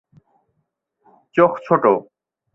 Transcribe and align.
চোখ 1.35 1.51
ছোট। 1.65 1.83